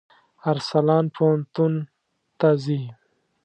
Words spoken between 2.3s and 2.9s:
ته ځي.